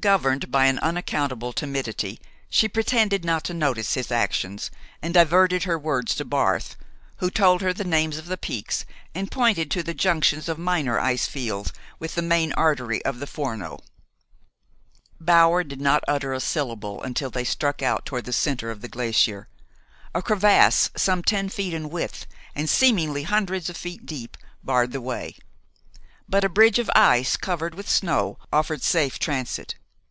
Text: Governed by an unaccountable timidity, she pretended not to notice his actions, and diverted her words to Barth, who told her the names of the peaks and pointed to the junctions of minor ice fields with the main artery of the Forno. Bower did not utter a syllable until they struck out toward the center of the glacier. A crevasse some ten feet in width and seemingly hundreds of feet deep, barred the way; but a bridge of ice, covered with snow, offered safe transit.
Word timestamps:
Governed 0.00 0.52
by 0.52 0.66
an 0.66 0.78
unaccountable 0.78 1.52
timidity, 1.52 2.20
she 2.48 2.68
pretended 2.68 3.24
not 3.24 3.42
to 3.42 3.52
notice 3.52 3.94
his 3.94 4.12
actions, 4.12 4.70
and 5.02 5.12
diverted 5.12 5.64
her 5.64 5.76
words 5.76 6.14
to 6.14 6.24
Barth, 6.24 6.76
who 7.16 7.30
told 7.32 7.62
her 7.62 7.72
the 7.72 7.82
names 7.82 8.16
of 8.16 8.26
the 8.26 8.36
peaks 8.38 8.84
and 9.12 9.28
pointed 9.28 9.72
to 9.72 9.82
the 9.82 9.94
junctions 9.94 10.48
of 10.48 10.56
minor 10.56 11.00
ice 11.00 11.26
fields 11.26 11.72
with 11.98 12.14
the 12.14 12.22
main 12.22 12.52
artery 12.52 13.04
of 13.04 13.18
the 13.18 13.26
Forno. 13.26 13.80
Bower 15.20 15.64
did 15.64 15.80
not 15.80 16.04
utter 16.06 16.32
a 16.32 16.38
syllable 16.38 17.02
until 17.02 17.28
they 17.28 17.42
struck 17.42 17.82
out 17.82 18.06
toward 18.06 18.24
the 18.24 18.32
center 18.32 18.70
of 18.70 18.82
the 18.82 18.88
glacier. 18.88 19.48
A 20.14 20.22
crevasse 20.22 20.90
some 20.96 21.24
ten 21.24 21.48
feet 21.48 21.74
in 21.74 21.90
width 21.90 22.24
and 22.54 22.70
seemingly 22.70 23.24
hundreds 23.24 23.68
of 23.68 23.76
feet 23.76 24.06
deep, 24.06 24.36
barred 24.62 24.92
the 24.92 25.00
way; 25.00 25.34
but 26.28 26.44
a 26.44 26.48
bridge 26.48 26.78
of 26.78 26.88
ice, 26.94 27.36
covered 27.36 27.74
with 27.74 27.88
snow, 27.90 28.38
offered 28.52 28.82
safe 28.84 29.18
transit. 29.18 29.74